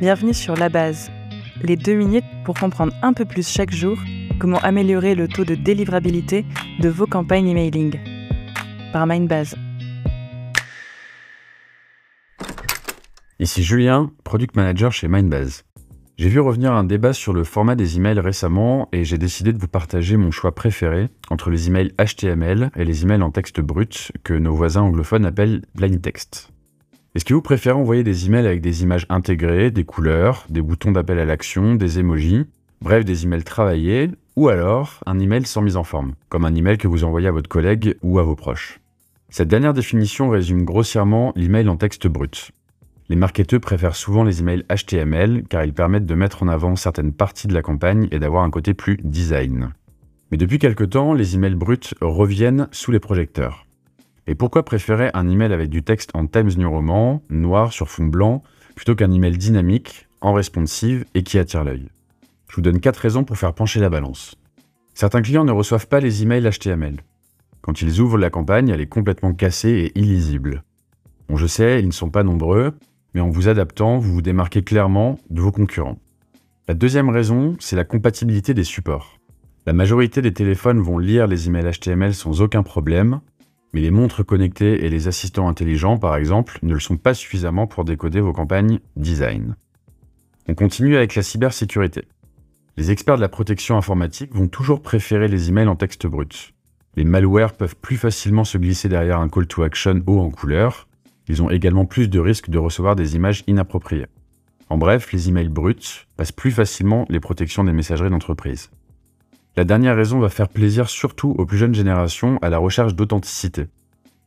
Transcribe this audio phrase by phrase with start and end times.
[0.00, 1.10] Bienvenue sur La Base,
[1.62, 3.98] les deux minutes pour comprendre un peu plus chaque jour
[4.38, 6.46] comment améliorer le taux de délivrabilité
[6.80, 8.00] de vos campagnes emailing.
[8.94, 9.56] Par Mindbase.
[13.40, 15.64] Ici Julien, Product Manager chez Mindbase.
[16.16, 19.58] J'ai vu revenir un débat sur le format des emails récemment et j'ai décidé de
[19.58, 24.12] vous partager mon choix préféré entre les emails HTML et les emails en texte brut
[24.24, 26.50] que nos voisins anglophones appellent plain text.
[27.16, 30.92] Est-ce que vous préférez envoyer des emails avec des images intégrées, des couleurs, des boutons
[30.92, 32.46] d'appel à l'action, des emojis,
[32.82, 36.78] bref des emails travaillés, ou alors un email sans mise en forme, comme un email
[36.78, 38.78] que vous envoyez à votre collègue ou à vos proches?
[39.28, 42.52] Cette dernière définition résume grossièrement l'email en texte brut.
[43.08, 47.12] Les marketeurs préfèrent souvent les emails HTML car ils permettent de mettre en avant certaines
[47.12, 49.72] parties de la campagne et d'avoir un côté plus design.
[50.30, 53.66] Mais depuis quelque temps, les emails bruts reviennent sous les projecteurs.
[54.30, 58.06] Et pourquoi préférer un email avec du texte en Times New Roman, noir sur fond
[58.06, 58.44] blanc,
[58.76, 61.88] plutôt qu'un email dynamique, en responsive et qui attire l'œil?
[62.48, 64.36] Je vous donne quatre raisons pour faire pencher la balance.
[64.94, 67.00] Certains clients ne reçoivent pas les emails HTML.
[67.60, 70.62] Quand ils ouvrent la campagne, elle est complètement cassée et illisible.
[71.28, 72.74] Bon, je sais, ils ne sont pas nombreux,
[73.14, 75.98] mais en vous adaptant, vous vous démarquez clairement de vos concurrents.
[76.68, 79.18] La deuxième raison, c'est la compatibilité des supports.
[79.66, 83.20] La majorité des téléphones vont lire les emails HTML sans aucun problème,
[83.72, 87.66] mais les montres connectées et les assistants intelligents, par exemple, ne le sont pas suffisamment
[87.66, 89.56] pour décoder vos campagnes design.
[90.48, 92.02] On continue avec la cybersécurité.
[92.76, 96.54] Les experts de la protection informatique vont toujours préférer les emails en texte brut.
[96.96, 100.88] Les malwares peuvent plus facilement se glisser derrière un call to action haut en couleur,
[101.30, 104.06] ils ont également plus de risques de recevoir des images inappropriées.
[104.68, 108.70] En bref, les emails bruts passent plus facilement les protections des messageries d'entreprise.
[109.56, 113.66] La dernière raison va faire plaisir surtout aux plus jeunes générations à la recherche d'authenticité.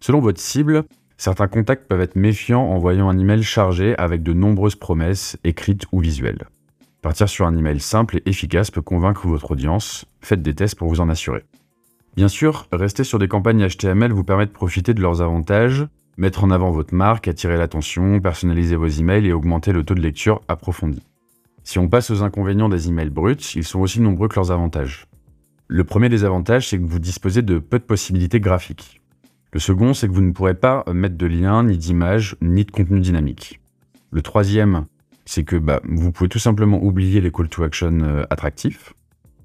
[0.00, 0.84] Selon votre cible,
[1.16, 5.86] certains contacts peuvent être méfiants en voyant un email chargé avec de nombreuses promesses écrites
[5.90, 6.46] ou visuelles.
[7.02, 10.88] Partir sur un email simple et efficace peut convaincre votre audience, faites des tests pour
[10.88, 11.44] vous en assurer.
[12.16, 16.44] Bien sûr, rester sur des campagnes HTML vous permet de profiter de leurs avantages, mettre
[16.44, 20.42] en avant votre marque, attirer l'attention, personnaliser vos emails et augmenter le taux de lecture
[20.48, 21.02] approfondi.
[21.64, 25.07] Si on passe aux inconvénients des emails bruts, ils sont aussi nombreux que leurs avantages.
[25.70, 29.02] Le premier des avantages, c'est que vous disposez de peu de possibilités graphiques.
[29.52, 32.70] Le second, c'est que vous ne pourrez pas mettre de liens, ni d'images, ni de
[32.70, 33.60] contenu dynamique.
[34.10, 34.86] Le troisième,
[35.26, 38.94] c'est que bah, vous pouvez tout simplement oublier les call to action euh, attractifs.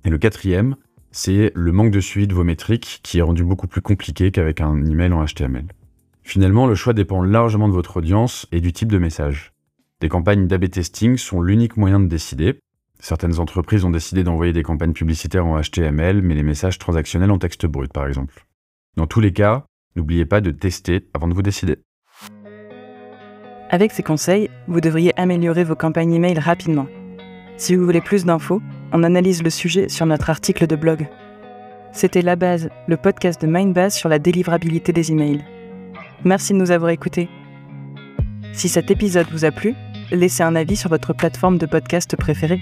[0.05, 0.77] Et le quatrième,
[1.11, 4.61] c'est le manque de suivi de vos métriques qui est rendu beaucoup plus compliqué qu'avec
[4.61, 5.65] un email en HTML.
[6.23, 9.51] Finalement, le choix dépend largement de votre audience et du type de message.
[9.99, 12.59] Des campagnes d'AB testing sont l'unique moyen de décider.
[13.03, 17.37] Certaines entreprises ont décidé d'envoyer des campagnes publicitaires en HTML, mais les messages transactionnels en
[17.37, 18.45] texte brut, par exemple.
[18.95, 19.65] Dans tous les cas,
[19.97, 21.79] n'oubliez pas de tester avant de vous décider.
[23.69, 26.87] Avec ces conseils, vous devriez améliorer vos campagnes email rapidement.
[27.57, 28.61] Si vous voulez plus d'infos,
[28.93, 31.09] on analyse le sujet sur notre article de blog.
[31.91, 35.43] C'était La Base, le podcast de Mindbase sur la délivrabilité des emails.
[36.23, 37.27] Merci de nous avoir écoutés.
[38.53, 39.75] Si cet épisode vous a plu,
[40.11, 42.59] laissez un avis sur votre plateforme de podcast préférée.